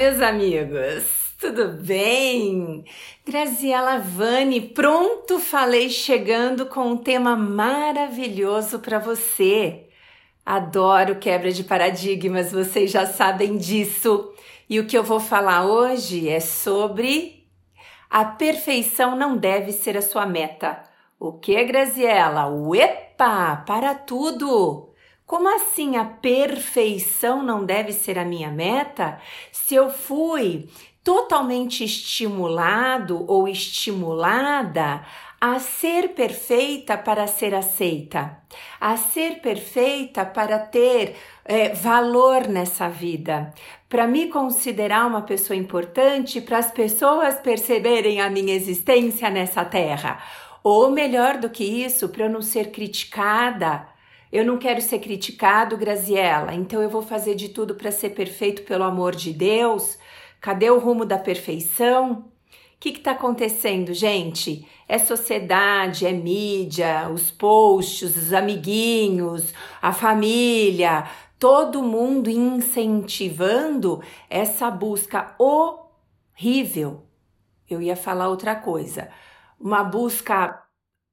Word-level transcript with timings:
meus 0.00 0.22
amigos, 0.22 1.34
tudo 1.38 1.68
bem? 1.68 2.86
Graziela 3.22 3.98
Vani, 3.98 4.58
pronto, 4.58 5.38
falei 5.38 5.90
chegando 5.90 6.64
com 6.64 6.92
um 6.92 6.96
tema 6.96 7.36
maravilhoso 7.36 8.78
para 8.78 8.98
você. 8.98 9.90
Adoro 10.44 11.16
quebra 11.16 11.52
de 11.52 11.64
paradigmas, 11.64 12.50
vocês 12.50 12.90
já 12.90 13.04
sabem 13.04 13.58
disso. 13.58 14.32
E 14.70 14.80
o 14.80 14.86
que 14.86 14.96
eu 14.96 15.04
vou 15.04 15.20
falar 15.20 15.66
hoje 15.66 16.30
é 16.30 16.40
sobre 16.40 17.46
a 18.08 18.24
perfeição 18.24 19.14
não 19.14 19.36
deve 19.36 19.70
ser 19.70 19.98
a 19.98 20.02
sua 20.02 20.24
meta. 20.24 20.82
O 21.18 21.34
que, 21.34 21.62
Graziela? 21.62 22.48
Uepa, 22.48 23.62
para 23.66 23.94
tudo! 23.94 24.89
Como 25.30 25.48
assim 25.48 25.96
a 25.96 26.04
perfeição 26.04 27.40
não 27.40 27.64
deve 27.64 27.92
ser 27.92 28.18
a 28.18 28.24
minha 28.24 28.50
meta? 28.50 29.20
Se 29.52 29.76
eu 29.76 29.88
fui 29.88 30.68
totalmente 31.04 31.84
estimulado 31.84 33.24
ou 33.28 33.46
estimulada 33.46 35.06
a 35.40 35.60
ser 35.60 36.14
perfeita 36.14 36.98
para 36.98 37.28
ser 37.28 37.54
aceita, 37.54 38.38
a 38.80 38.96
ser 38.96 39.40
perfeita 39.40 40.26
para 40.26 40.58
ter 40.58 41.14
é, 41.44 41.68
valor 41.68 42.48
nessa 42.48 42.88
vida, 42.88 43.54
para 43.88 44.08
me 44.08 44.26
considerar 44.26 45.06
uma 45.06 45.22
pessoa 45.22 45.56
importante, 45.56 46.40
para 46.40 46.58
as 46.58 46.72
pessoas 46.72 47.36
perceberem 47.36 48.20
a 48.20 48.28
minha 48.28 48.52
existência 48.52 49.30
nessa 49.30 49.64
terra. 49.64 50.20
Ou 50.64 50.90
melhor 50.90 51.38
do 51.38 51.48
que 51.48 51.62
isso, 51.62 52.08
para 52.08 52.24
eu 52.24 52.30
não 52.30 52.42
ser 52.42 52.72
criticada 52.72 53.86
eu 54.32 54.44
não 54.44 54.58
quero 54.58 54.80
ser 54.80 55.00
criticado, 55.00 55.76
Graziella, 55.76 56.54
então 56.54 56.80
eu 56.80 56.88
vou 56.88 57.02
fazer 57.02 57.34
de 57.34 57.48
tudo 57.48 57.74
para 57.74 57.90
ser 57.90 58.10
perfeito 58.10 58.62
pelo 58.62 58.84
amor 58.84 59.14
de 59.14 59.32
Deus. 59.32 59.98
Cadê 60.40 60.70
o 60.70 60.78
rumo 60.78 61.04
da 61.04 61.18
perfeição? 61.18 62.30
O 62.76 62.78
que 62.78 62.90
está 62.90 63.10
acontecendo, 63.10 63.92
gente? 63.92 64.66
É 64.88 64.98
sociedade, 64.98 66.06
é 66.06 66.12
mídia, 66.12 67.10
os 67.12 67.30
posts, 67.30 68.16
os 68.16 68.32
amiguinhos, 68.32 69.52
a 69.82 69.92
família, 69.92 71.08
todo 71.38 71.82
mundo 71.82 72.30
incentivando 72.30 74.00
essa 74.30 74.70
busca 74.70 75.34
horrível. 75.38 77.04
Eu 77.68 77.82
ia 77.82 77.96
falar 77.96 78.28
outra 78.28 78.54
coisa. 78.54 79.10
Uma 79.58 79.82
busca, 79.82 80.62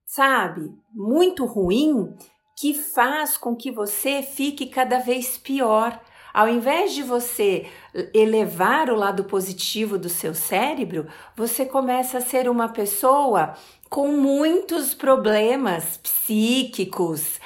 sabe, 0.05 0.71
muito 0.93 1.45
ruim 1.45 2.15
que 2.59 2.73
faz 2.73 3.37
com 3.37 3.55
que 3.55 3.69
você 3.69 4.23
fique 4.23 4.65
cada 4.65 4.97
vez 4.97 5.37
pior. 5.37 6.01
Ao 6.33 6.49
invés 6.49 6.91
de 6.91 7.03
você 7.03 7.67
elevar 8.15 8.89
o 8.89 8.95
lado 8.95 9.25
positivo 9.25 9.95
do 9.95 10.09
seu 10.09 10.33
cérebro, 10.33 11.07
você 11.35 11.67
começa 11.67 12.17
a 12.17 12.21
ser 12.21 12.49
uma 12.49 12.67
pessoa 12.67 13.53
com 13.89 14.07
muitos 14.07 14.95
problemas 14.95 15.97
psíquicos, 15.97 17.39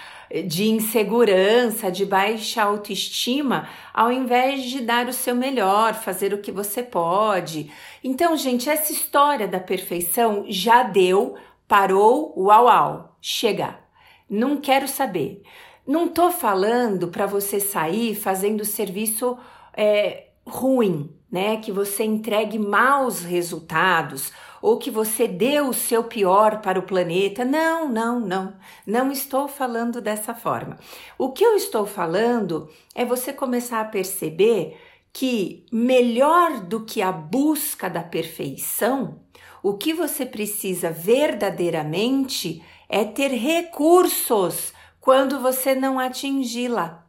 de 0.48 0.70
insegurança, 0.70 1.92
de 1.92 2.06
baixa 2.06 2.64
autoestima, 2.64 3.68
ao 3.94 4.14
invés 4.14 4.64
de 4.64 4.80
dar 4.80 5.10
o 5.10 5.14
seu 5.14 5.36
melhor, 5.36 5.94
fazer 5.94 6.34
o 6.34 6.38
que 6.38 6.54
você 6.54 6.82
pode. 6.82 7.70
Então, 8.02 8.38
gente, 8.38 8.70
essa 8.70 8.94
história 8.94 9.46
da 9.46 9.60
perfeição 9.60 10.46
já 10.48 10.84
deu, 10.84 11.36
parou, 11.68 12.34
uau, 12.38 12.64
uau, 12.64 13.18
chega. 13.22 13.91
Não 14.32 14.56
quero 14.56 14.88
saber. 14.88 15.44
Não 15.86 16.08
tô 16.08 16.32
falando 16.32 17.10
para 17.10 17.26
você 17.26 17.60
sair 17.60 18.16
fazendo 18.16 18.64
serviço 18.64 19.38
é, 19.76 20.28
ruim, 20.46 21.14
né? 21.30 21.58
Que 21.58 21.70
você 21.70 22.06
entregue 22.06 22.58
maus 22.58 23.24
resultados 23.24 24.32
ou 24.62 24.78
que 24.78 24.90
você 24.90 25.28
dê 25.28 25.60
o 25.60 25.74
seu 25.74 26.06
pior 26.06 26.62
para 26.62 26.80
o 26.80 26.84
planeta. 26.84 27.44
Não, 27.44 27.90
não, 27.90 28.22
não. 28.22 28.54
Não 28.88 29.12
estou 29.12 29.50
falando 29.50 30.00
dessa 30.00 30.34
forma. 30.34 30.78
O 31.18 31.34
que 31.34 31.44
eu 31.44 31.56
estou 31.58 31.86
falando 31.86 32.70
é 32.96 33.04
você 33.04 33.34
começar 33.34 33.82
a 33.82 33.86
perceber 33.86 34.80
que 35.12 35.66
melhor 35.74 36.62
do 36.62 36.86
que 36.86 37.02
a 37.02 37.12
busca 37.12 37.90
da 37.90 38.02
perfeição, 38.02 39.20
o 39.62 39.74
que 39.74 39.94
você 39.94 40.26
precisa 40.26 40.90
verdadeiramente 40.90 42.64
é 42.92 43.06
ter 43.06 43.30
recursos 43.30 44.74
quando 45.00 45.40
você 45.40 45.74
não 45.74 45.98
atingi-la. 45.98 47.08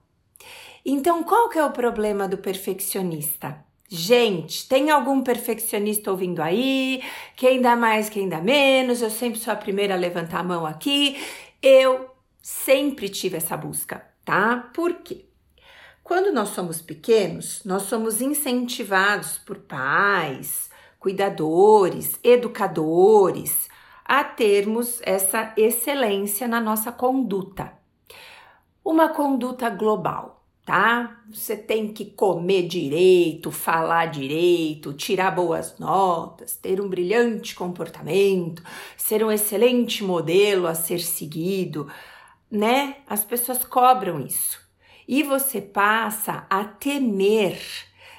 Então, 0.86 1.24
qual 1.24 1.48
que 1.48 1.58
é 1.58 1.64
o 1.64 1.72
problema 1.72 2.28
do 2.28 2.38
perfeccionista? 2.38 3.64
Gente, 3.88 4.68
tem 4.68 4.90
algum 4.90 5.22
perfeccionista 5.22 6.10
ouvindo 6.10 6.40
aí? 6.40 7.02
Quem 7.36 7.60
dá 7.60 7.74
mais, 7.74 8.08
quem 8.08 8.28
dá 8.28 8.40
menos? 8.40 9.02
Eu 9.02 9.10
sempre 9.10 9.40
sou 9.40 9.52
a 9.52 9.56
primeira 9.56 9.94
a 9.94 9.98
levantar 9.98 10.38
a 10.38 10.44
mão 10.44 10.64
aqui. 10.64 11.20
Eu 11.60 12.08
sempre 12.40 13.08
tive 13.08 13.36
essa 13.36 13.56
busca, 13.56 14.06
tá? 14.24 14.70
Por 14.72 14.94
quê? 14.94 15.26
Quando 16.02 16.32
nós 16.32 16.50
somos 16.50 16.80
pequenos, 16.80 17.62
nós 17.64 17.82
somos 17.82 18.20
incentivados 18.20 19.36
por 19.38 19.58
pais, 19.58 20.70
cuidadores, 20.98 22.18
educadores, 22.22 23.68
a 24.04 24.24
termos 24.24 25.00
essa 25.02 25.52
excelência 25.56 26.48
na 26.48 26.60
nossa 26.60 26.90
conduta. 26.90 27.72
Uma 28.84 29.10
conduta 29.10 29.70
global, 29.70 30.44
tá? 30.64 31.22
Você 31.30 31.56
tem 31.56 31.92
que 31.92 32.06
comer 32.06 32.66
direito, 32.66 33.50
falar 33.50 34.06
direito, 34.06 34.92
tirar 34.92 35.30
boas 35.30 35.78
notas, 35.78 36.56
ter 36.56 36.80
um 36.80 36.88
brilhante 36.88 37.54
comportamento, 37.54 38.62
ser 38.96 39.24
um 39.24 39.30
excelente 39.30 40.02
modelo 40.02 40.66
a 40.66 40.74
ser 40.74 41.00
seguido, 41.00 41.88
né? 42.50 42.96
As 43.06 43.24
pessoas 43.24 43.64
cobram 43.64 44.20
isso. 44.20 44.60
E 45.06 45.22
você 45.22 45.60
passa 45.60 46.46
a 46.50 46.64
temer 46.64 47.60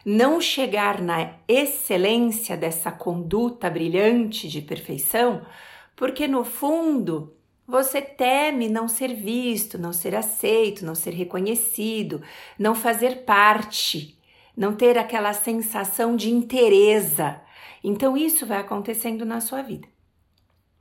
não 0.06 0.42
chegar 0.42 1.02
na 1.02 1.36
excelência 1.48 2.58
dessa 2.58 2.92
conduta 2.92 3.70
brilhante 3.70 4.50
de 4.50 4.62
perfeição 4.62 5.46
porque 5.96 6.28
no 6.28 6.44
fundo 6.44 7.34
você 7.68 8.02
teme 8.02 8.68
não 8.68 8.88
ser 8.88 9.14
visto, 9.14 9.78
não 9.78 9.94
ser 9.94 10.16
aceito, 10.16 10.86
não 10.86 10.96
ser 10.96 11.12
reconhecido, 11.12 12.22
não 12.59 12.76
fazer 12.76 13.24
parte, 13.24 14.20
não 14.56 14.76
ter 14.76 14.98
aquela 14.98 15.34
sensação 15.34 16.16
de 16.16 16.30
interesa. 16.30 17.42
Então 17.84 18.18
isso 18.18 18.46
vai 18.46 18.59
acontecendo 18.59 19.26
na 19.26 19.40
sua 19.40 19.62
vida. 19.62 19.88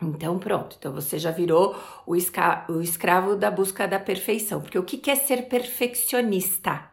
Então 0.01 0.39
pronto, 0.39 0.77
então 0.79 0.93
você 0.93 1.19
já 1.19 1.31
virou 1.31 1.77
o, 2.05 2.15
o 2.15 2.81
escravo 2.81 3.37
da 3.37 3.51
busca 3.51 3.87
da 3.87 4.01
perfeição, 4.01 4.61
porque 4.61 4.79
o 4.79 4.83
que 4.83 5.09
é 5.11 5.15
ser 5.15 5.49
perfeccionista? 5.49 6.91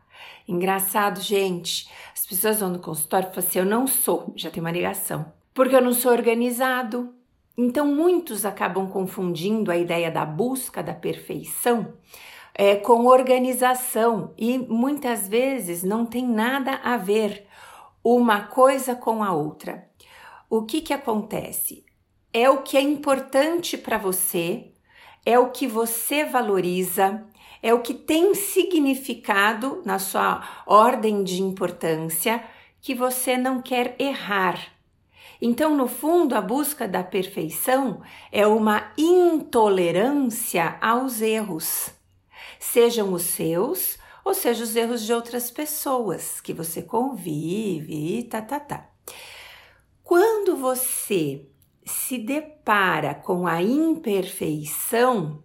Engraçado, 0.48 1.22
gente. 1.22 1.90
As 2.14 2.26
pessoas 2.26 2.60
vão 2.60 2.70
no 2.70 2.80
consultório 2.80 3.30
e 3.30 3.34
falam 3.34 3.48
assim: 3.48 3.60
eu 3.60 3.66
não 3.66 3.88
sou, 3.88 4.34
já 4.36 4.50
tem 4.50 4.62
uma 4.62 4.72
ligação, 4.72 5.32
porque 5.54 5.76
eu 5.76 5.82
não 5.82 5.94
sou 5.94 6.12
organizado, 6.12 7.14
então, 7.62 7.86
muitos 7.86 8.46
acabam 8.46 8.88
confundindo 8.90 9.70
a 9.70 9.76
ideia 9.76 10.10
da 10.10 10.26
busca 10.26 10.82
da 10.82 10.94
perfeição 10.94 11.94
é, 12.56 12.78
com 12.78 13.06
organização 13.06 14.34
e 14.38 14.58
muitas 14.58 15.28
vezes 15.28 15.84
não 15.84 16.06
tem 16.06 16.26
nada 16.26 16.80
a 16.82 16.96
ver 16.96 17.46
uma 18.02 18.44
coisa 18.44 18.96
com 18.96 19.22
a 19.22 19.34
outra. 19.34 19.90
O 20.50 20.64
que, 20.64 20.80
que 20.80 20.94
acontece? 20.94 21.84
É 22.32 22.50
o 22.50 22.62
que 22.62 22.78
é 22.78 22.82
importante 22.82 23.78
para 23.78 23.98
você, 23.98 24.72
é 25.26 25.38
o 25.38 25.50
que 25.50 25.68
você 25.68 26.24
valoriza, 26.24 27.26
é 27.62 27.74
o 27.74 27.82
que 27.82 27.94
tem 27.94 28.34
significado 28.36 29.82
na 29.84 30.00
sua 30.00 30.64
ordem 30.66 31.26
de 31.26 31.44
importância 31.44 32.42
que 32.80 32.96
você 32.96 33.36
não 33.36 33.62
quer 33.62 33.98
errar 34.00 34.79
então, 35.42 35.76
no 35.76 35.88
fundo, 35.88 36.36
a 36.36 36.42
busca 36.42 36.86
da 36.86 37.02
perfeição 37.02 38.02
é 38.32 38.46
uma 38.46 38.92
intolerância 38.98 40.78
aos 40.82 41.22
erros, 41.22 41.92
sejam 42.60 43.14
os 43.14 43.22
seus 43.24 43.98
ou 44.26 44.34
sejam 44.34 44.64
os 44.64 44.76
erros 44.76 45.06
de 45.06 45.14
outras 45.14 45.50
pessoas 45.50 46.42
que 46.42 46.54
você 46.54 46.82
convive 46.82 48.24
tá, 48.24 48.42
tá, 48.42 48.60
tá. 48.60 48.90
Quando 50.04 50.58
você 50.58 51.46
se 51.86 52.18
depara 52.18 53.16
com 53.16 53.48
a 53.48 53.64
imperfeição, 53.64 55.42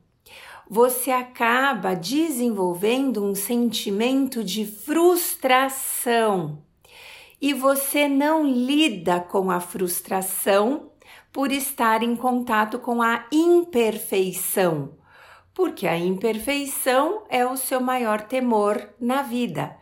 você 0.69 1.12
acaba 1.12 1.94
desenvolvendo 1.94 3.25
um 3.25 3.35
sentimento 3.35 4.43
de 4.43 4.67
frustração 4.67 6.64
e 7.44 7.52
você 7.52 8.08
não 8.08 8.43
lida 8.43 9.20
com 9.20 9.50
a 9.50 9.61
frustração 9.61 10.93
por 11.31 11.52
estar 11.52 12.02
em 12.02 12.17
contato 12.17 12.79
com 12.79 13.02
a 13.02 13.26
imperfeição, 13.31 14.96
porque 15.52 15.87
a 15.87 15.94
imperfeição 15.94 17.23
é 17.29 17.44
o 17.44 17.55
seu 17.55 17.82
maior 17.82 18.23
temor 18.23 18.88
na 18.99 19.20
vida. 19.20 19.76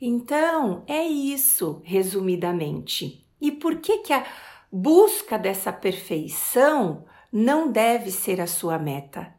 Então, 0.00 0.84
é 0.86 1.02
isso, 1.02 1.82
resumidamente. 1.82 3.26
E 3.40 3.50
por 3.50 3.78
que 3.78 3.98
que 3.98 4.12
a 4.12 4.24
busca 4.70 5.36
dessa 5.36 5.72
perfeição 5.72 7.06
não 7.32 7.72
deve 7.72 8.12
ser 8.12 8.40
a 8.40 8.46
sua 8.46 8.78
meta? 8.78 9.34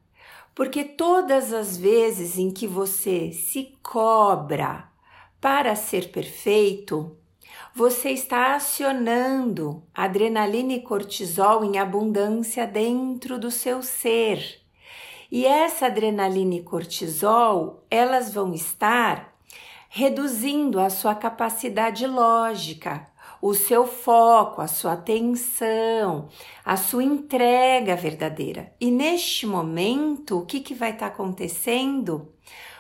Porque 0.54 0.84
todas 0.84 1.54
as 1.54 1.78
vezes 1.78 2.38
em 2.38 2.52
que 2.52 2.68
você 2.68 3.32
se 3.32 3.78
cobra 3.82 4.90
para 5.40 5.74
ser 5.74 6.12
perfeito, 6.12 7.18
você 7.74 8.10
está 8.10 8.56
acionando 8.56 9.82
adrenalina 9.94 10.74
e 10.74 10.82
cortisol 10.82 11.64
em 11.64 11.78
abundância 11.78 12.68
dentro 12.68 13.40
do 13.40 13.50
seu 13.50 13.82
ser. 13.82 14.62
E 15.32 15.46
essa 15.46 15.86
adrenalina 15.86 16.56
e 16.56 16.64
cortisol, 16.64 17.86
elas 17.90 18.34
vão 18.34 18.54
estar 18.54 19.34
reduzindo 19.88 20.80
a 20.80 20.90
sua 20.90 21.16
capacidade 21.16 22.06
lógica, 22.06 23.08
o 23.42 23.54
seu 23.54 23.88
foco, 23.88 24.62
a 24.62 24.68
sua 24.68 24.94
atenção, 24.94 26.28
a 26.64 26.76
sua 26.76 27.04
entrega 27.04 27.96
verdadeira. 27.96 28.74
E 28.80 28.92
neste 28.92 29.48
momento, 29.48 30.40
o 30.40 30.46
que, 30.46 30.60
que 30.60 30.74
vai 30.74 30.92
estar 30.92 31.10
tá 31.10 31.14
acontecendo? 31.14 32.34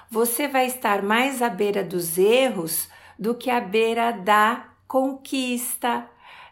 Você 0.09 0.47
vai 0.47 0.65
estar 0.65 1.01
mais 1.01 1.41
à 1.41 1.49
beira 1.49 1.83
dos 1.83 2.17
erros 2.17 2.89
do 3.17 3.33
que 3.33 3.49
à 3.49 3.61
beira 3.61 4.11
da 4.11 4.70
conquista, 4.91 6.05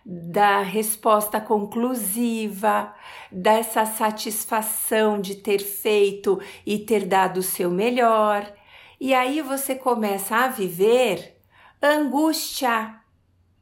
da 0.06 0.62
resposta 0.62 1.42
conclusiva, 1.42 2.96
dessa 3.30 3.86
satisfação 3.86 5.20
de 5.20 5.36
ter 5.36 5.60
feito 5.60 6.40
e 6.66 6.80
ter 6.80 7.06
dado 7.06 7.42
o 7.42 7.44
seu 7.44 7.70
melhor. 7.70 8.50
E 8.98 9.14
aí 9.14 9.42
você 9.42 9.76
começa 9.76 10.38
a 10.38 10.48
viver 10.48 11.38
angústia, 11.84 12.96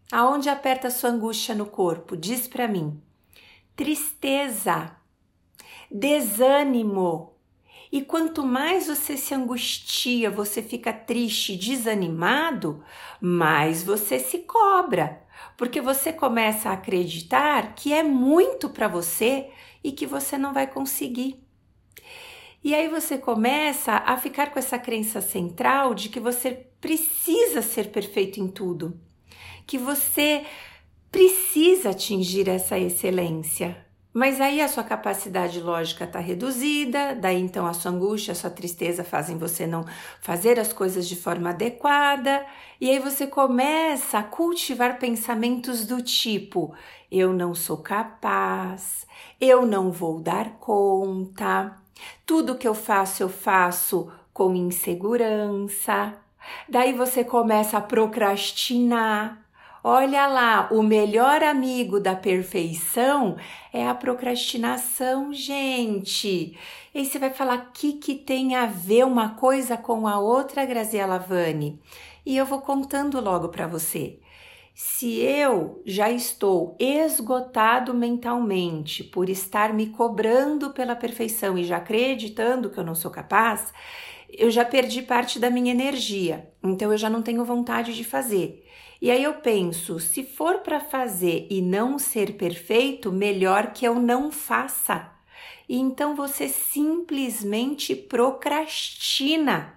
Aonde 0.10 0.48
aperta 0.48 0.90
sua 0.90 1.10
angústia 1.10 1.54
no 1.54 1.66
corpo? 1.66 2.16
Diz 2.16 2.48
para 2.48 2.66
mim. 2.66 3.02
Tristeza, 3.76 4.96
desânimo. 5.92 7.37
E 7.92 8.02
quanto 8.02 8.46
mais 8.46 8.88
você 8.88 9.16
se 9.16 9.34
angustia, 9.34 10.30
você 10.30 10.62
fica 10.62 10.92
triste, 10.92 11.56
desanimado, 11.56 12.84
mais 13.22 13.84
você 13.84 14.20
se 14.20 14.40
cobra, 14.40 15.22
porque 15.56 15.80
você 15.80 16.12
começa 16.12 16.70
a 16.70 16.74
acreditar 16.74 17.74
que 17.76 17.94
é 17.94 18.04
muito 18.04 18.70
para 18.70 18.88
você 18.88 19.50
e 19.84 19.92
que 19.92 20.06
você 20.06 20.38
não 20.38 20.54
vai 20.54 20.68
conseguir. 20.68 21.42
E 22.64 22.76
aí 22.76 22.90
você 22.90 23.18
começa 23.18 23.94
a 23.94 24.18
ficar 24.18 24.52
com 24.52 24.60
essa 24.60 24.78
crença 24.78 25.22
central 25.22 25.94
de 25.94 26.10
que 26.10 26.20
você 26.20 26.52
precisa 26.82 27.62
ser 27.62 27.92
perfeito 27.92 28.40
em 28.40 28.48
tudo 28.48 29.00
que 29.68 29.78
você 29.78 30.46
precisa 31.12 31.90
atingir 31.90 32.48
essa 32.48 32.80
excelência. 32.80 33.86
Mas 34.18 34.42
aí 34.42 34.62
a 34.62 34.68
sua 34.68 34.84
capacidade 34.84 35.60
lógica 35.60 36.06
está 36.06 36.18
reduzida, 36.18 37.14
daí 37.14 37.40
então 37.40 37.68
a 37.68 37.74
sua 37.74 37.92
angústia, 37.92 38.32
a 38.32 38.36
sua 38.36 38.50
tristeza 38.50 39.04
fazem 39.04 39.38
você 39.38 39.68
não 39.68 39.86
fazer 40.22 40.60
as 40.60 40.74
coisas 40.74 41.08
de 41.08 41.16
forma 41.16 41.52
adequada, 41.52 42.44
e 42.82 42.90
aí 42.90 42.98
você 42.98 43.28
começa 43.28 44.18
a 44.18 44.24
cultivar 44.24 44.98
pensamentos 44.98 45.86
do 45.86 46.02
tipo: 46.02 46.74
eu 47.12 47.32
não 47.32 47.54
sou 47.54 47.78
capaz, 47.78 49.06
eu 49.40 49.68
não 49.68 49.92
vou 49.92 50.20
dar 50.20 50.58
conta, 50.58 51.78
tudo 52.26 52.58
que 52.58 52.68
eu 52.68 52.74
faço, 52.74 53.22
eu 53.22 53.30
faço 53.30 54.12
com 54.34 54.56
insegurança. 54.56 56.16
Daí 56.68 56.92
você 56.92 57.24
começa 57.24 57.78
a 57.78 57.82
procrastinar, 57.82 59.47
Olha 59.90 60.28
lá, 60.28 60.68
o 60.70 60.84
melhor 60.84 61.42
amigo 61.42 61.98
da 61.98 62.14
perfeição 62.14 63.38
é 63.72 63.88
a 63.88 63.96
procrastinação, 63.96 65.34
gente. 65.34 66.58
E 66.94 67.06
você 67.06 67.18
vai 67.18 67.30
falar 67.30 67.58
o 67.58 67.72
que, 67.72 67.94
que 67.94 68.16
tem 68.16 68.54
a 68.54 68.66
ver 68.66 69.06
uma 69.06 69.36
coisa 69.36 69.78
com 69.78 70.06
a 70.06 70.20
outra, 70.20 70.66
Graziela 70.66 71.18
Vani? 71.18 71.80
E 72.26 72.36
eu 72.36 72.46
vou 72.46 72.60
contando 72.60 73.22
logo 73.22 73.48
para 73.48 73.66
você. 73.66 74.20
Se 74.76 75.22
eu 75.22 75.82
já 75.86 76.12
estou 76.12 76.76
esgotado 76.78 77.94
mentalmente 77.94 79.06
por 79.06 79.30
estar 79.30 79.74
me 79.74 79.88
cobrando 79.88 80.72
pela 80.72 80.98
perfeição 80.98 81.58
e 81.58 81.64
já 81.64 81.78
acreditando 81.78 82.70
que 82.70 82.78
eu 82.78 82.84
não 82.84 82.94
sou 82.94 83.10
capaz, 83.10 83.74
eu 84.30 84.52
já 84.52 84.66
perdi 84.66 85.02
parte 85.02 85.40
da 85.40 85.50
minha 85.50 85.72
energia, 85.72 86.52
então 86.62 86.92
eu 86.92 86.98
já 86.98 87.10
não 87.10 87.22
tenho 87.22 87.46
vontade 87.46 87.96
de 87.96 88.04
fazer. 88.04 88.67
E 89.02 89.12
aí 89.12 89.24
eu 89.24 89.36
penso, 89.36 90.00
se 90.00 90.24
for 90.24 90.60
para 90.60 90.80
fazer 90.80 91.48
e 91.50 91.62
não 91.62 92.00
ser 92.00 92.34
perfeito, 92.34 93.12
melhor 93.12 93.72
que 93.74 93.86
eu 93.86 93.96
não 93.96 94.32
faça. 94.32 95.12
E 95.70 95.78
então 95.78 96.16
você 96.16 96.48
simplesmente 96.48 97.96
procrastina. 97.96 99.74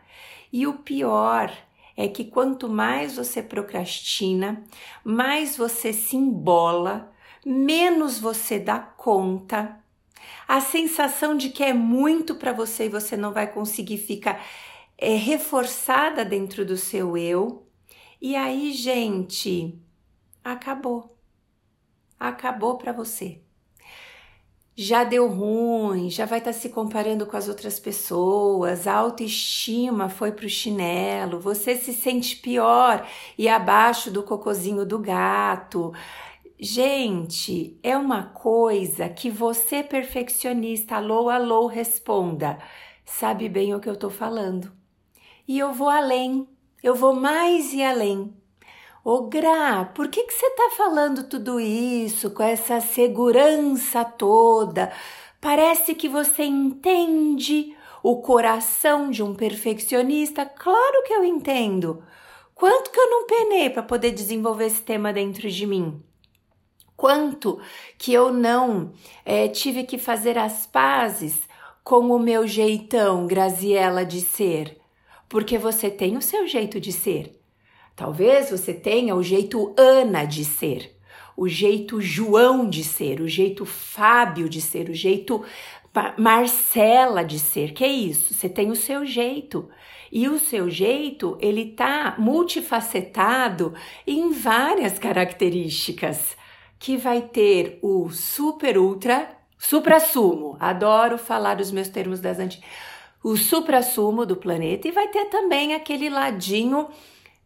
E 0.53 0.67
o 0.67 0.75
pior 0.75 1.53
é 1.97 2.09
que 2.09 2.25
quanto 2.25 2.69
mais 2.69 3.17
você 3.17 3.43
procrastina, 3.43 4.65
mais 5.05 5.57
você 5.57 5.93
se 5.93 6.17
embola, 6.17 7.13
menos 7.45 8.19
você 8.19 8.59
dá 8.59 8.79
conta. 8.79 9.79
A 10.49 10.61
sensação 10.61 11.37
de 11.37 11.51
que 11.51 11.63
é 11.63 11.75
muito 11.75 12.35
para 12.35 12.53
você 12.53 12.87
e 12.87 12.89
você 12.89 13.17
não 13.17 13.33
vai 13.33 13.47
conseguir 13.47 13.99
fica 13.99 14.41
é, 14.97 15.15
reforçada 15.15 16.25
dentro 16.25 16.65
do 16.65 16.77
seu 16.77 17.17
eu 17.17 17.70
e 18.21 18.37
aí, 18.37 18.73
gente, 18.73 19.79
acabou. 20.45 21.17
Acabou 22.19 22.77
para 22.77 22.93
você. 22.93 23.41
Já 24.77 25.05
deu 25.05 25.29
ruim, 25.29 26.09
já 26.09 26.25
vai 26.25 26.39
estar 26.39 26.53
tá 26.53 26.59
se 26.59 26.71
comparando 26.71 27.27
com 27.27 27.37
as 27.37 27.49
outras 27.49 27.79
pessoas, 27.79 28.87
a 28.87 28.95
autoestima 28.95 30.09
foi 30.09 30.33
pro 30.33 30.49
chinelo, 30.49 31.39
você 31.39 31.77
se 31.77 31.93
sente 31.93 32.37
pior 32.37 33.07
e 33.37 33.49
abaixo 33.49 34.11
do 34.11 34.23
cocozinho 34.23 34.87
do 34.87 34.99
gato. 34.99 35.93
Gente, 36.59 37.79
é 37.83 37.97
uma 37.97 38.25
coisa 38.25 39.09
que 39.09 39.31
você, 39.31 39.83
perfeccionista, 39.83 40.97
alô, 40.97 41.29
alô, 41.29 41.67
responda. 41.67 42.59
Sabe 43.05 43.49
bem 43.49 43.75
o 43.75 43.81
que 43.81 43.89
eu 43.89 43.97
tô 43.97 44.09
falando. 44.11 44.73
E 45.49 45.59
eu 45.59 45.73
vou 45.73 45.89
além. 45.89 46.47
Eu 46.83 46.95
vou 46.95 47.15
mais 47.15 47.75
e 47.75 47.83
além. 47.83 48.35
Ô 49.05 49.29
Gra, 49.29 49.85
por 49.95 50.09
que, 50.09 50.25
que 50.25 50.33
você 50.33 50.47
está 50.47 50.71
falando 50.77 51.25
tudo 51.25 51.61
isso 51.61 52.31
com 52.31 52.43
essa 52.43 52.81
segurança 52.81 54.05
toda? 54.05 54.93
Parece 55.41 55.95
que 55.95 56.09
você 56.09 56.45
entende 56.45 57.77
o 58.03 58.23
coração 58.23 59.11
de 59.11 59.23
um 59.23 59.35
perfeccionista. 59.35 60.47
Claro 60.47 61.03
que 61.05 61.13
eu 61.13 61.23
entendo. 61.23 62.03
Quanto 62.55 62.91
que 62.91 62.99
eu 62.99 63.11
não 63.11 63.27
penei 63.27 63.69
para 63.69 63.83
poder 63.83 64.11
desenvolver 64.11 64.67
esse 64.67 64.83
tema 64.83 65.13
dentro 65.13 65.51
de 65.51 65.67
mim? 65.67 66.03
Quanto 66.97 67.61
que 67.99 68.13
eu 68.13 68.33
não 68.33 68.93
é, 69.25 69.49
tive 69.49 69.85
que 69.85 69.97
fazer 69.99 70.37
as 70.37 70.67
pazes 70.67 71.49
com 71.83 72.11
o 72.11 72.19
meu 72.19 72.47
jeitão, 72.47 73.27
Graziela, 73.27 74.05
de 74.05 74.21
ser? 74.21 74.80
Porque 75.31 75.57
você 75.57 75.89
tem 75.89 76.17
o 76.17 76.21
seu 76.21 76.47
jeito 76.47 76.81
de 76.81 76.93
ser. 76.93 77.41
Talvez 77.95 78.51
você 78.51 78.75
tenha 78.75 79.15
o 79.15 79.23
jeito 79.23 79.73
Ana 79.79 80.25
de 80.25 80.45
ser, 80.45 80.99
o 81.37 81.49
jeito 81.49 82.01
João 82.01 82.69
de 82.69 82.83
ser, 82.83 83.21
o 83.21 83.29
jeito 83.29 83.65
Fábio 83.65 84.49
de 84.49 84.61
ser, 84.61 84.91
o 84.91 84.95
jeito 84.95 85.43
Marcela 86.19 87.23
de 87.25 87.39
ser. 87.39 87.73
Que 87.73 87.85
é 87.85 87.89
isso? 87.89 88.35
Você 88.35 88.49
tem 88.49 88.71
o 88.71 88.77
seu 88.77 89.07
jeito. 89.07 89.71
E 90.11 90.29
o 90.29 90.37
seu 90.37 90.69
jeito, 90.69 91.39
ele 91.41 91.67
tá 91.67 92.17
multifacetado 92.19 93.73
em 94.05 94.33
várias 94.33 94.99
características, 94.99 96.37
que 96.77 96.97
vai 96.97 97.23
ter 97.23 97.79
o 97.81 98.11
super 98.11 98.77
ultra, 98.77 99.31
supra 99.57 100.01
sumo. 100.01 100.57
Adoro 100.59 101.17
falar 101.17 101.61
os 101.61 101.71
meus 101.71 101.89
termos 101.89 102.19
das 102.19 102.41
antigas 102.41 102.90
o 103.23 103.37
suprassumo 103.37 104.25
do 104.25 104.37
planeta 104.37 104.89
e 104.89 104.93
vai 104.93 105.09
ter 105.09 105.27
também 105.27 105.75
aquele 105.75 106.09
ladinho, 106.09 106.89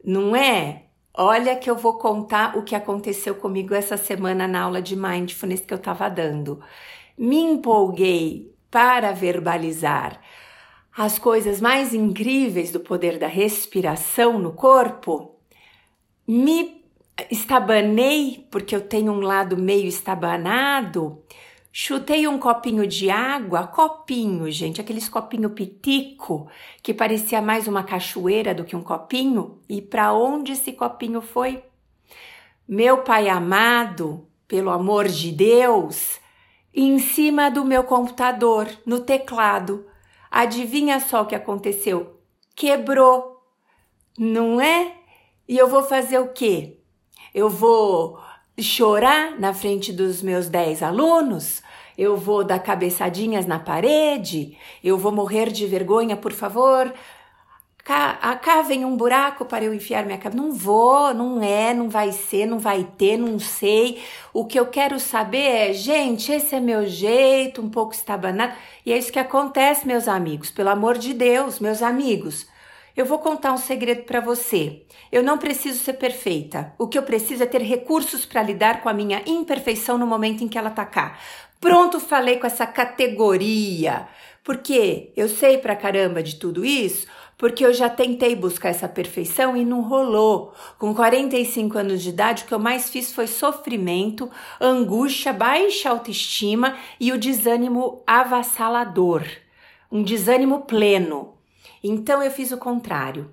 não 0.05 0.35
é? 0.37 0.85
Olha 1.17 1.57
que 1.57 1.71
eu 1.71 1.77
vou 1.77 1.99
contar 1.99 2.57
o 2.57 2.63
que 2.63 2.75
aconteceu 2.75 3.35
comigo 3.37 3.75
essa 3.75 3.97
semana 3.97 4.49
na 4.49 4.63
aula 4.63 4.83
de 4.83 4.97
mindfulness 4.97 5.61
que 5.61 5.73
eu 5.73 5.79
estava 5.79 6.09
dando. 6.09 6.61
Me 7.17 7.39
empolguei 7.39 8.53
para 8.71 9.13
verbalizar 9.13 10.21
as 10.97 11.19
coisas 11.19 11.61
mais 11.61 11.95
incríveis 11.95 12.71
do 12.71 12.81
poder 12.81 13.19
da 13.19 13.27
respiração 13.27 14.39
no 14.39 14.53
corpo. 14.53 15.37
Me 16.27 16.83
estabanei, 17.31 18.47
porque 18.51 18.75
eu 18.75 18.81
tenho 18.81 19.13
um 19.13 19.21
lado 19.21 19.57
meio 19.57 19.87
estabanado, 19.87 21.23
Chutei 21.77 22.29
um 22.29 22.39
copinho 22.39 22.87
de 22.87 23.11
água, 23.11 23.67
copinho, 23.67 24.49
gente, 24.49 24.81
aqueles 24.81 25.09
copinho 25.09 25.51
pitico, 25.51 26.49
que 26.81 26.95
parecia 26.95 27.43
mais 27.43 27.67
uma 27.67 27.83
cachoeira 27.83 28.55
do 28.55 28.63
que 28.63 28.77
um 28.77 28.81
copinho. 28.81 29.59
E 29.69 29.83
para 29.83 30.13
onde 30.13 30.53
esse 30.53 30.71
copinho 30.71 31.21
foi? 31.21 31.65
Meu 32.67 32.99
pai 32.99 33.29
amado, 33.29 34.25
pelo 34.47 34.71
amor 34.71 35.09
de 35.09 35.33
Deus, 35.33 36.21
em 36.73 37.01
cima 37.01 37.51
do 37.51 37.65
meu 37.65 37.83
computador, 37.83 38.69
no 38.87 39.01
teclado. 39.01 39.85
Adivinha 40.31 41.01
só 41.01 41.23
o 41.23 41.27
que 41.27 41.35
aconteceu? 41.35 42.21
Quebrou, 42.55 43.45
não 44.17 44.61
é? 44.61 44.95
E 45.49 45.59
eu 45.59 45.67
vou 45.67 45.83
fazer 45.83 46.21
o 46.21 46.29
quê? 46.29 46.79
Eu 47.35 47.51
vou 47.51 48.21
chorar 48.59 49.39
na 49.39 49.53
frente 49.53 49.93
dos 49.93 50.23
meus 50.23 50.49
10 50.49 50.83
alunos? 50.83 51.63
Eu 51.97 52.17
vou 52.17 52.43
dar 52.45 52.59
cabeçadinhas 52.59 53.47
na 53.47 53.59
parede? 53.59 54.57
Eu 54.83 54.99
vou 54.99 55.13
morrer 55.13 55.51
de 55.51 55.67
vergonha, 55.67 56.17
por 56.17 56.33
favor? 56.33 56.93
Cá, 57.85 58.15
cá 58.43 58.63
vem 58.63 58.83
um 58.85 58.97
buraco 58.97 59.45
para 59.45 59.63
eu 59.63 59.75
enfiar 59.75 60.07
minha 60.07 60.17
cabeça. 60.17 60.43
Não 60.43 60.53
vou, 60.53 61.13
não 61.13 61.43
é, 61.43 61.75
não 61.75 61.91
vai 61.91 62.13
ser, 62.13 62.47
não 62.47 62.59
vai 62.59 62.83
ter, 62.83 63.19
não 63.19 63.39
sei. 63.39 64.03
O 64.33 64.47
que 64.47 64.59
eu 64.59 64.67
quero 64.67 64.99
saber 64.99 65.71
é, 65.71 65.73
gente, 65.75 66.33
esse 66.33 66.55
é 66.55 66.61
meu 66.61 66.87
jeito, 66.87 67.61
um 67.61 67.69
pouco 67.69 67.93
estabanado. 67.93 68.55
E 68.87 68.93
é 68.93 68.99
isso 68.99 69.13
que 69.13 69.19
acontece, 69.19 69.87
meus 69.87 70.09
amigos. 70.09 70.51
Pelo 70.51 70.71
amor 70.71 70.97
de 70.97 71.13
Deus, 71.13 71.61
meus 71.61 71.83
amigos. 71.83 72.47
Eu 72.97 73.05
vou 73.05 73.19
contar 73.19 73.53
um 73.53 73.59
segredo 73.59 74.05
para 74.05 74.21
você. 74.21 74.83
Eu 75.11 75.23
não 75.23 75.37
preciso 75.37 75.83
ser 75.83 75.95
perfeita. 75.95 76.73
O 76.79 76.87
que 76.87 76.97
eu 76.97 77.03
preciso 77.03 77.43
é 77.43 77.47
ter 77.47 77.61
recursos 77.61 78.25
para 78.25 78.43
lidar 78.43 78.83
com 78.83 78.89
a 78.89 78.95
minha 78.95 79.21
imperfeição 79.27 79.99
no 79.99 80.07
momento 80.07 80.45
em 80.45 80.49
que 80.49 80.57
ela 80.57 80.71
cá. 80.71 81.19
Pronto, 81.61 81.99
falei 81.99 82.37
com 82.37 82.47
essa 82.47 82.67
categoria. 82.67 84.07
Porque 84.45 85.13
eu 85.17 85.29
sei 85.29 85.59
pra 85.59 85.75
caramba 85.75 86.23
de 86.23 86.37
tudo 86.37 86.65
isso, 86.65 87.09
porque 87.37 87.65
eu 87.65 87.73
já 87.73 87.89
tentei 87.89 88.37
buscar 88.37 88.69
essa 88.69 88.87
perfeição 88.87 89.57
e 89.57 89.65
não 89.65 89.81
rolou. 89.81 90.53
Com 90.79 90.95
45 90.95 91.77
anos 91.79 92.01
de 92.01 92.11
idade, 92.11 92.45
o 92.45 92.47
que 92.47 92.55
eu 92.55 92.61
mais 92.61 92.91
fiz 92.91 93.13
foi 93.13 93.27
sofrimento, 93.27 94.31
angústia, 94.61 95.33
baixa 95.33 95.91
autoestima 95.91 96.77
e 97.01 97.11
o 97.11 97.19
desânimo 97.19 98.05
avassalador. 98.07 99.25
Um 99.91 100.03
desânimo 100.03 100.61
pleno. 100.61 101.34
Então 101.87 102.23
eu 102.23 102.31
fiz 102.31 102.51
o 102.51 102.57
contrário. 102.57 103.31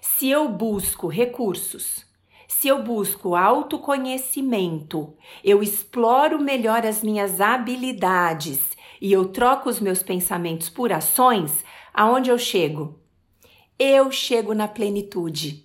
Se 0.00 0.28
eu 0.28 0.48
busco 0.48 1.06
recursos, 1.06 2.04
se 2.48 2.66
eu 2.66 2.82
busco 2.82 3.36
autoconhecimento, 3.36 5.16
eu 5.44 5.62
exploro 5.62 6.40
melhor 6.40 6.84
as 6.84 7.04
minhas 7.04 7.40
habilidades 7.40 8.60
e 9.00 9.12
eu 9.12 9.28
troco 9.28 9.68
os 9.68 9.78
meus 9.78 10.02
pensamentos 10.02 10.68
por 10.68 10.92
ações, 10.92 11.64
aonde 11.92 12.30
eu 12.30 12.38
chego? 12.38 12.98
Eu 13.78 14.10
chego 14.10 14.54
na 14.54 14.66
plenitude. 14.66 15.64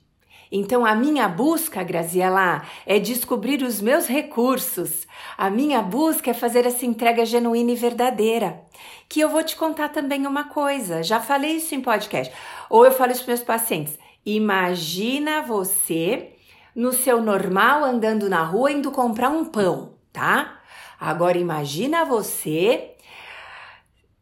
Então, 0.52 0.86
a 0.86 0.96
minha 0.96 1.28
busca, 1.28 1.84
Graziela, 1.84 2.64
é 2.86 2.98
descobrir 2.98 3.62
os 3.62 3.80
meus 3.80 4.08
recursos. 4.08 5.08
A 5.38 5.50
minha 5.50 5.82
busca 5.82 6.32
é 6.32 6.34
fazer 6.34 6.66
essa 6.66 6.86
entrega 6.86 7.26
genuína 7.26 7.72
e 7.72 7.76
verdadeira. 7.76 8.62
Que 9.08 9.20
eu 9.20 9.30
vou 9.30 9.44
te 9.44 9.56
contar 9.56 9.90
também 9.90 10.26
uma 10.26 10.46
coisa. 10.46 11.04
Já 11.04 11.20
falei 11.20 11.58
isso 11.58 11.76
em 11.76 11.82
podcast. 11.82 12.34
Ou 12.70 12.86
eu 12.86 12.92
falo 12.92 13.12
isso 13.12 13.24
para 13.24 13.34
meus 13.34 13.44
pacientes. 13.44 14.00
Imagina 14.26 15.42
você 15.44 16.34
no 16.76 16.94
seu 16.94 17.22
normal 17.22 17.84
andando 17.84 18.30
na 18.30 18.44
rua 18.44 18.72
indo 18.72 18.92
comprar 18.92 19.30
um 19.30 19.46
pão, 19.46 19.94
tá? 20.12 20.60
Agora 21.00 21.38
imagina 21.38 22.06
você 22.06 22.96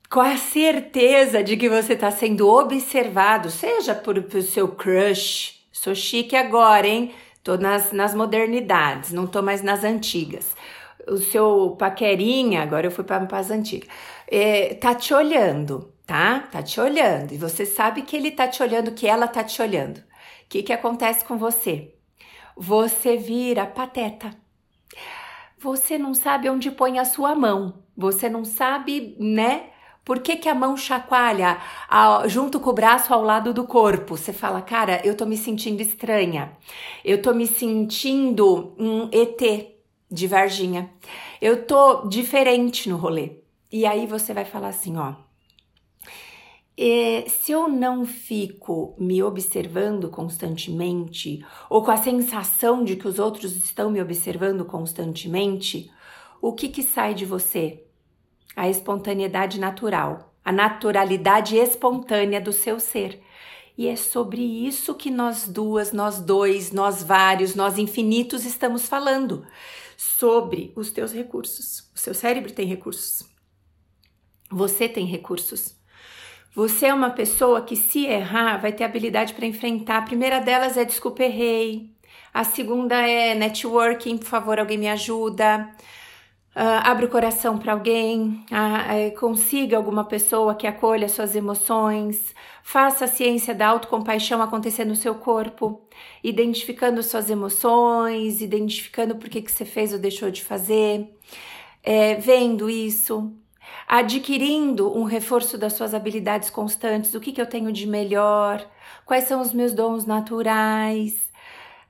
com 0.10 0.22
a 0.22 0.38
certeza 0.38 1.44
de 1.44 1.58
que 1.58 1.68
você 1.68 1.94
está 1.94 2.10
sendo 2.12 2.48
observado, 2.48 3.50
seja 3.50 3.94
por, 3.94 4.22
por 4.24 4.42
seu 4.42 4.70
crush. 4.70 5.57
Sou 5.80 5.94
chique 5.94 6.36
agora, 6.36 6.88
hein? 6.88 7.14
Tô 7.44 7.56
nas, 7.56 7.92
nas 7.92 8.16
modernidades, 8.16 9.14
não 9.14 9.28
tô 9.28 9.44
mais 9.44 9.62
nas 9.62 9.84
antigas. 9.84 10.56
O 11.08 11.18
seu 11.18 11.76
paquerinha, 11.78 12.64
agora 12.64 12.88
eu 12.88 12.92
fui 12.92 13.04
para 13.04 13.26
as 13.38 13.52
antigas, 13.52 13.88
é, 14.28 14.74
tá 14.74 14.96
te 14.96 15.14
olhando, 15.14 15.94
tá? 16.06 16.40
Tá 16.52 16.64
te 16.64 16.82
olhando. 16.82 17.32
E 17.32 17.38
você 17.38 17.64
sabe 17.64 18.02
que 18.02 18.18
ele 18.18 18.32
tá 18.32 18.48
te 18.48 18.64
olhando, 18.64 18.92
que 18.92 19.08
ela 19.08 19.28
tá 19.28 19.44
te 19.44 19.62
olhando. 19.62 20.00
O 20.00 20.04
que, 20.50 20.64
que 20.64 20.74
acontece 20.74 21.24
com 21.24 21.38
você? 21.38 21.94
Você 22.58 23.16
vira 23.16 23.68
pateta. 23.68 24.32
Você 25.60 25.96
não 26.00 26.16
sabe 26.16 26.50
onde 26.50 26.72
põe 26.72 26.98
a 26.98 27.06
sua 27.06 27.36
mão. 27.36 27.84
Você 27.96 28.28
não 28.28 28.44
sabe, 28.44 29.16
né? 29.20 29.70
Por 30.08 30.20
que, 30.20 30.38
que 30.38 30.48
a 30.48 30.56
mão 30.56 30.78
chacoalha 30.78 31.58
ao, 31.90 32.30
junto 32.30 32.62
com 32.62 32.70
o 32.70 32.74
braço 32.74 33.14
ao 33.14 33.22
lado 33.22 33.54
do 33.54 33.66
corpo? 33.66 34.16
Você 34.16 34.32
fala, 34.32 34.62
cara, 34.62 35.02
eu 35.04 35.18
tô 35.18 35.26
me 35.26 35.36
sentindo 35.36 35.82
estranha. 35.82 36.54
Eu 37.04 37.22
tô 37.22 37.34
me 37.34 37.46
sentindo 37.46 38.74
um 38.80 39.10
ET 39.12 39.76
de 40.10 40.26
Varginha. 40.26 40.90
Eu 41.42 41.66
tô 41.66 42.08
diferente 42.08 42.88
no 42.88 42.96
rolê. 42.96 43.40
E 43.70 43.86
aí 43.86 44.08
você 44.08 44.34
vai 44.34 44.46
falar 44.46 44.70
assim, 44.70 44.96
ó. 44.96 45.14
E 46.78 47.26
se 47.28 47.52
eu 47.52 47.68
não 47.68 48.06
fico 48.06 48.96
me 48.98 49.22
observando 49.22 50.10
constantemente, 50.10 51.46
ou 51.70 51.84
com 51.84 51.92
a 51.92 51.98
sensação 51.98 52.82
de 52.82 52.96
que 52.96 53.10
os 53.10 53.20
outros 53.20 53.58
estão 53.58 53.92
me 53.92 54.02
observando 54.02 54.64
constantemente, 54.64 55.92
o 56.42 56.54
que 56.54 56.70
que 56.70 56.82
sai 56.82 57.14
de 57.14 57.26
você? 57.26 57.87
A 58.58 58.68
espontaneidade 58.68 59.60
natural, 59.60 60.34
a 60.44 60.52
naturalidade 60.52 61.56
espontânea 61.56 62.42
do 62.42 62.52
seu 62.52 62.80
ser. 62.80 63.22
E 63.78 63.88
é 63.88 63.96
sobre 63.96 64.42
isso 64.42 64.96
que 64.96 65.12
nós 65.12 65.48
duas, 65.48 65.92
nós 65.94 66.20
dois, 66.20 66.72
nós 66.72 67.04
vários, 67.04 67.54
nós 67.54 67.78
infinitos 67.78 68.46
estamos 68.46 68.88
falando. 68.88 69.46
Sobre 69.96 70.74
os 70.76 70.90
teus 70.90 71.14
recursos. 71.14 71.88
O 71.96 72.00
seu 72.00 72.16
cérebro 72.16 72.52
tem 72.52 72.66
recursos. 72.66 73.24
Você 74.50 74.90
tem 74.90 75.06
recursos. 75.06 75.76
Você 76.56 76.88
é 76.88 76.94
uma 76.94 77.12
pessoa 77.12 77.62
que, 77.62 77.76
se 77.76 78.08
errar, 78.08 78.58
vai 78.58 78.72
ter 78.72 78.84
habilidade 78.84 79.36
para 79.36 79.46
enfrentar. 79.46 79.98
A 79.98 80.02
primeira 80.02 80.40
delas 80.40 80.78
é 80.78 80.84
desculpa, 80.84 81.22
errei. 81.24 81.92
A 82.34 82.44
segunda 82.44 82.96
é 83.08 83.36
networking, 83.36 84.18
por 84.18 84.28
favor, 84.28 84.60
alguém 84.60 84.78
me 84.80 84.88
ajuda. 84.88 85.70
Uh, 86.58 86.82
abre 86.84 87.06
o 87.06 87.10
coração 87.10 87.56
para 87.56 87.74
alguém, 87.74 88.44
uh, 88.50 89.10
uh, 89.10 89.20
consiga 89.20 89.78
alguma 89.78 90.04
pessoa 90.04 90.56
que 90.56 90.66
acolha 90.66 91.08
suas 91.08 91.36
emoções, 91.36 92.34
faça 92.64 93.06
a 93.06 93.08
ciência 93.08 93.54
da 93.54 93.68
autocompaixão 93.68 94.42
acontecer 94.42 94.84
no 94.84 94.96
seu 94.96 95.14
corpo, 95.14 95.80
identificando 96.24 97.04
suas 97.04 97.30
emoções, 97.30 98.42
identificando 98.42 99.16
por 99.18 99.30
que, 99.30 99.44
que 99.44 99.52
você 99.52 99.66
fez 99.66 99.94
ou 99.94 100.00
deixou 100.00 100.32
de 100.32 100.44
fazer, 100.44 101.16
é, 101.84 102.16
vendo 102.16 102.68
isso, 102.68 103.32
adquirindo 103.88 104.92
um 104.98 105.04
reforço 105.04 105.60
das 105.60 105.74
suas 105.74 105.94
habilidades 105.94 106.50
constantes, 106.50 107.14
o 107.14 107.20
que, 107.20 107.32
que 107.32 107.40
eu 107.40 107.46
tenho 107.46 107.72
de 107.72 107.86
melhor, 107.86 108.68
quais 109.06 109.26
são 109.26 109.42
os 109.42 109.54
meus 109.54 109.74
dons 109.74 110.08
naturais, 110.08 111.32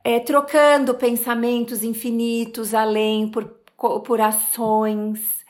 é, 0.04 0.20
trocando 0.20 0.94
pensamentos 0.94 1.84
infinitos 1.84 2.74
além 2.74 3.30
por 3.30 3.57
por 3.78 4.20
ações, 4.20 5.46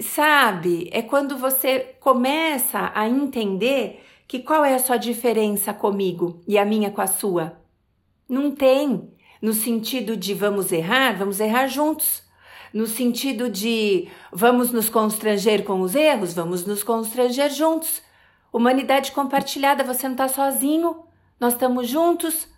sabe? 0.00 0.88
É 0.92 1.02
quando 1.02 1.36
você 1.36 1.96
começa 2.00 2.92
a 2.94 3.08
entender 3.08 4.04
que 4.28 4.38
qual 4.38 4.64
é 4.64 4.74
a 4.74 4.78
sua 4.78 4.96
diferença 4.96 5.74
comigo 5.74 6.40
e 6.46 6.56
a 6.56 6.64
minha 6.64 6.90
com 6.90 7.00
a 7.00 7.06
sua. 7.06 7.60
Não 8.28 8.50
tem. 8.50 9.12
No 9.42 9.52
sentido 9.52 10.16
de 10.16 10.32
vamos 10.32 10.70
errar, 10.70 11.18
vamos 11.18 11.40
errar 11.40 11.66
juntos. 11.66 12.22
No 12.72 12.86
sentido 12.86 13.50
de 13.50 14.08
vamos 14.32 14.70
nos 14.70 14.88
constranger 14.88 15.64
com 15.64 15.80
os 15.80 15.94
erros, 15.94 16.32
vamos 16.32 16.64
nos 16.64 16.82
constranger 16.82 17.50
juntos. 17.50 18.00
Humanidade 18.52 19.12
compartilhada, 19.12 19.84
você 19.84 20.04
não 20.04 20.14
está 20.14 20.28
sozinho, 20.28 21.04
nós 21.38 21.54
estamos 21.54 21.88
juntos. 21.88 22.48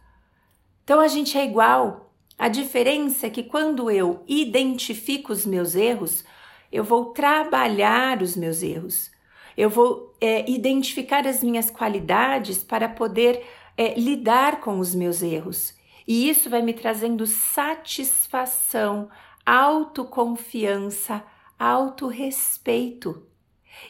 Então 0.85 1.00
a 1.00 1.09
gente 1.09 1.37
é 1.37 1.45
igual. 1.45 2.04
A 2.38 2.49
diferença 2.49 3.26
é 3.26 3.31
que 3.31 3.43
quando 3.43 3.91
eu 3.91 4.23
identifico 4.26 5.33
os 5.33 5.47
meus 5.47 5.75
erros, 5.75 6.25
eu 6.71 6.83
vou 6.83 7.07
trabalhar 7.07 8.21
os 8.21 8.37
meus 8.37 8.62
erros. 8.62 9.11
Eu 9.57 9.71
vou 9.71 10.14
é, 10.21 10.49
identificar 10.50 11.26
as 11.26 11.43
minhas 11.43 11.71
qualidades 11.71 12.64
para 12.64 12.88
poder 12.88 13.45
é, 13.76 13.95
lidar 13.95 14.61
com 14.61 14.79
os 14.79 14.95
meus 14.95 15.23
erros. 15.23 15.75
E 16.07 16.29
isso 16.29 16.50
vai 16.50 16.61
me 16.61 16.75
trazendo 16.75 17.26
satisfação, 17.26 19.09
autoconfiança, 19.47 21.23
autorrespeito. 21.59 23.26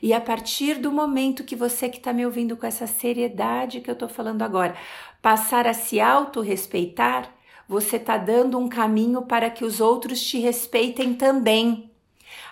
E 0.02 0.12
a 0.12 0.20
partir 0.20 0.78
do 0.78 0.92
momento 0.92 1.44
que 1.44 1.56
você 1.56 1.88
que 1.88 1.98
está 1.98 2.12
me 2.12 2.24
ouvindo 2.24 2.56
com 2.56 2.66
essa 2.66 2.86
seriedade 2.86 3.80
que 3.80 3.90
eu 3.90 3.94
estou 3.94 4.08
falando 4.08 4.42
agora, 4.42 4.76
passar 5.20 5.66
a 5.66 5.74
se 5.74 6.00
autorrespeitar, 6.00 7.32
você 7.68 7.96
está 7.96 8.16
dando 8.16 8.58
um 8.58 8.68
caminho 8.68 9.22
para 9.22 9.50
que 9.50 9.64
os 9.64 9.80
outros 9.80 10.22
te 10.22 10.38
respeitem 10.38 11.14
também. 11.14 11.90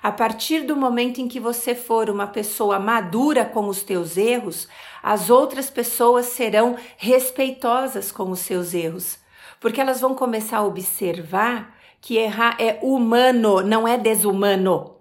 A 0.02 0.10
partir 0.10 0.62
do 0.62 0.76
momento 0.76 1.20
em 1.20 1.28
que 1.28 1.38
você 1.38 1.74
for 1.74 2.10
uma 2.10 2.26
pessoa 2.26 2.78
madura 2.78 3.44
com 3.44 3.68
os 3.68 3.82
teus 3.82 4.16
erros, 4.16 4.68
as 5.02 5.30
outras 5.30 5.70
pessoas 5.70 6.26
serão 6.26 6.76
respeitosas 6.96 8.10
com 8.10 8.30
os 8.30 8.40
seus 8.40 8.74
erros, 8.74 9.18
porque 9.60 9.80
elas 9.80 10.00
vão 10.00 10.14
começar 10.14 10.58
a 10.58 10.66
observar 10.66 11.76
que 12.00 12.16
errar 12.16 12.56
é 12.60 12.80
humano, 12.82 13.62
não 13.62 13.86
é 13.86 13.96
desumano. 13.96 14.96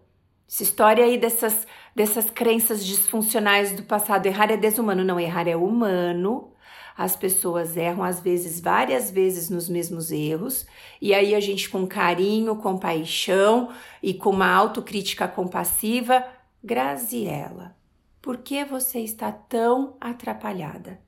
Essa 0.47 0.63
história 0.63 1.03
aí 1.03 1.17
dessas, 1.17 1.65
dessas 1.95 2.29
crenças 2.29 2.85
disfuncionais 2.85 3.71
do 3.71 3.83
passado, 3.83 4.27
errar 4.27 4.51
é 4.51 4.57
desumano, 4.57 5.03
não, 5.03 5.19
errar 5.19 5.47
é 5.47 5.55
humano. 5.55 6.50
As 7.01 7.15
pessoas 7.15 7.75
erram 7.75 8.03
às 8.03 8.19
vezes 8.19 8.59
várias 8.59 9.09
vezes 9.09 9.49
nos 9.49 9.67
mesmos 9.67 10.11
erros, 10.11 10.67
e 11.01 11.15
aí 11.15 11.33
a 11.33 11.39
gente 11.39 11.67
com 11.67 11.87
carinho, 11.87 12.55
com 12.57 12.77
paixão 12.77 13.73
e 14.03 14.13
com 14.13 14.29
uma 14.29 14.53
autocrítica 14.53 15.27
compassiva, 15.27 16.23
Graziela, 16.63 17.75
por 18.21 18.37
que 18.37 18.63
você 18.63 18.99
está 18.99 19.31
tão 19.31 19.97
atrapalhada? 19.99 21.01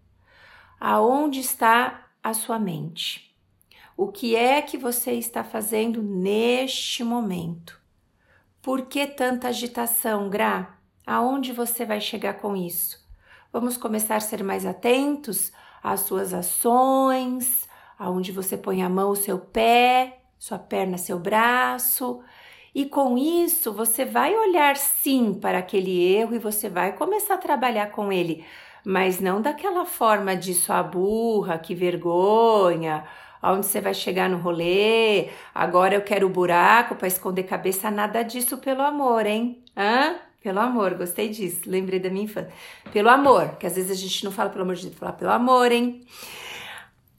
Aonde 0.80 1.42
está 1.42 2.08
a 2.24 2.34
sua 2.34 2.58
mente? 2.58 3.32
O 3.96 4.08
que 4.08 4.36
é 4.36 4.64
que 4.64 4.80
você 4.80 5.12
está 5.12 5.44
fazendo 5.44 6.02
neste 6.02 7.04
momento? 7.04 7.80
Por 8.64 8.88
que 8.88 9.06
tanta 9.06 9.50
agitação, 9.50 10.28
Gra? 10.28 10.76
Aonde 11.06 11.54
você 11.54 11.86
vai 11.86 12.02
chegar 12.02 12.40
com 12.40 12.56
isso? 12.56 13.08
Vamos 13.52 13.78
começar 13.78 14.16
a 14.16 14.20
ser 14.20 14.44
mais 14.44 14.66
atentos 14.66 15.52
às 15.84 16.02
suas 16.02 16.34
ações, 16.34 17.68
aonde 18.00 18.32
você 18.32 18.56
põe 18.56 18.82
a 18.82 18.90
mão, 18.90 19.12
o 19.12 19.16
seu 19.16 19.38
pé, 19.38 20.20
sua 20.40 20.58
perna, 20.58 20.98
seu 20.98 21.20
braço. 21.20 22.22
E 22.74 22.86
com 22.86 23.18
isso, 23.18 23.72
você 23.72 24.06
vai 24.06 24.36
olhar 24.36 24.75
sim 24.78 25.34
para 25.34 25.60
aquele 25.60 26.16
erro 26.16 26.36
e 26.36 26.40
você 26.40 26.70
vai 26.70 26.94
começar 26.94 27.36
a 27.36 27.38
trabalhar 27.38 27.92
com 27.92 28.12
ele, 28.12 28.44
mas 28.84 29.20
não 29.20 29.42
daquela 29.42 29.86
forma 29.86 30.36
de 30.36 30.54
sua 30.54 30.82
burra, 30.82 31.60
que 31.60 31.75
vergonha, 31.75 33.04
aonde 33.42 33.68
você 33.68 33.80
vai 33.80 33.94
chegar 33.94 34.30
no 34.30 34.38
rolê, 34.38 35.30
agora 35.54 35.94
eu 35.94 36.02
quero 36.02 36.25
o 36.25 36.30
buraco 36.30 36.96
para 36.96 37.08
esconder 37.08 37.44
cabeça, 37.44 37.92
nada 37.92 38.24
disso 38.24 38.58
pelo 38.58 38.82
amor, 38.82 39.25
hein? 39.28 39.63
Hã? 39.78 40.16
Pelo 40.44 40.60
amor, 40.60 40.96
gostei 40.96 41.30
disso, 41.30 41.62
lembrei 41.66 42.02
da 42.02 42.10
minha 42.10 42.26
infância. 42.26 42.52
Pelo 42.92 43.10
amor, 43.10 43.56
que 43.56 43.66
às 43.66 43.76
vezes 43.76 43.90
a 43.90 43.96
gente 43.96 44.26
não 44.26 44.32
fala 44.32 44.50
pelo 44.50 44.64
amor 44.64 44.76
de 44.76 44.88
Deus, 44.88 45.00
fala 45.00 45.14
pelo 45.14 45.32
amor, 45.32 45.72
hein? 45.72 46.06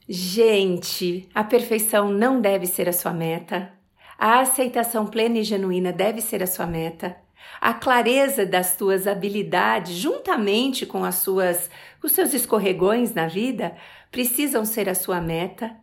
Gente, 0.07 1.27
a 1.33 1.43
perfeição 1.43 2.11
não 2.11 2.39
deve 2.39 2.67
ser 2.67 2.87
a 2.87 2.93
sua 2.93 3.11
meta. 3.11 3.73
A 4.15 4.41
aceitação 4.41 5.07
plena 5.07 5.39
e 5.39 5.43
genuína 5.43 5.91
deve 5.91 6.21
ser 6.21 6.43
a 6.43 6.47
sua 6.47 6.67
meta. 6.67 7.17
A 7.59 7.73
clareza 7.73 8.45
das 8.45 8.77
tuas 8.77 9.07
habilidades, 9.07 9.95
juntamente 9.95 10.85
com 10.85 11.03
as 11.03 11.15
suas, 11.15 11.71
os 12.03 12.11
seus 12.11 12.31
escorregões 12.31 13.15
na 13.15 13.27
vida, 13.27 13.75
precisam 14.11 14.63
ser 14.63 14.87
a 14.87 14.93
sua 14.93 15.19
meta. 15.19 15.75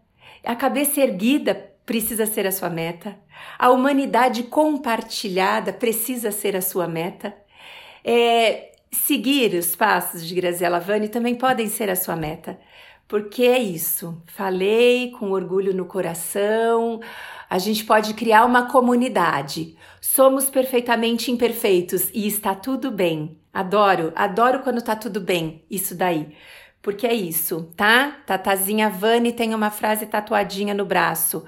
A 0.44 0.54
cabeça 0.54 1.00
erguida 1.00 1.71
precisa 1.84 2.26
ser 2.26 2.46
a 2.46 2.52
sua 2.52 2.70
meta. 2.70 3.16
A 3.58 3.70
humanidade 3.70 4.44
compartilhada 4.44 5.72
precisa 5.72 6.30
ser 6.30 6.56
a 6.56 6.62
sua 6.62 6.86
meta. 6.86 7.34
É, 8.04 8.72
seguir 8.90 9.54
os 9.54 9.74
passos 9.74 10.26
de 10.26 10.34
Graziella 10.34 10.80
Vani 10.80 11.08
também 11.08 11.34
podem 11.34 11.68
ser 11.68 11.90
a 11.90 11.96
sua 11.96 12.16
meta. 12.16 12.58
Porque 13.08 13.42
é 13.42 13.58
isso. 13.58 14.22
Falei 14.26 15.10
com 15.10 15.32
orgulho 15.32 15.74
no 15.74 15.84
coração. 15.84 17.00
A 17.50 17.58
gente 17.58 17.84
pode 17.84 18.14
criar 18.14 18.44
uma 18.44 18.70
comunidade. 18.70 19.76
Somos 20.00 20.48
perfeitamente 20.48 21.30
imperfeitos 21.30 22.08
e 22.14 22.26
está 22.26 22.54
tudo 22.54 22.90
bem. 22.90 23.38
Adoro, 23.52 24.12
adoro 24.16 24.60
quando 24.60 24.80
tá 24.80 24.96
tudo 24.96 25.20
bem. 25.20 25.62
Isso 25.70 25.94
daí 25.94 26.34
porque 26.82 27.06
é 27.06 27.14
isso, 27.14 27.72
tá? 27.76 28.20
Tatazinha 28.26 28.90
Vani 28.90 29.32
tem 29.32 29.54
uma 29.54 29.70
frase 29.70 30.04
tatuadinha 30.04 30.74
no 30.74 30.84
braço: 30.84 31.44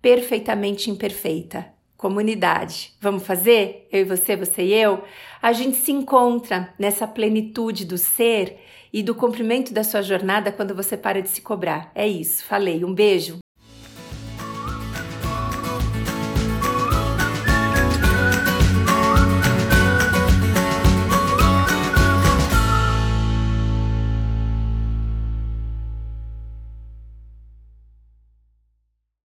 perfeitamente 0.00 0.90
imperfeita. 0.90 1.72
Comunidade, 1.96 2.92
vamos 3.00 3.26
fazer? 3.26 3.88
Eu 3.90 4.02
e 4.02 4.04
você, 4.04 4.36
você 4.36 4.62
e 4.62 4.74
eu? 4.74 5.02
A 5.40 5.52
gente 5.54 5.76
se 5.76 5.90
encontra 5.90 6.74
nessa 6.78 7.06
plenitude 7.06 7.86
do 7.86 7.96
ser 7.96 8.60
e 8.92 9.02
do 9.02 9.14
cumprimento 9.14 9.72
da 9.72 9.82
sua 9.82 10.02
jornada 10.02 10.52
quando 10.52 10.74
você 10.74 10.98
para 10.98 11.22
de 11.22 11.30
se 11.30 11.40
cobrar. 11.40 11.90
É 11.94 12.06
isso, 12.06 12.44
falei. 12.44 12.84
Um 12.84 12.92
beijo. 12.92 13.43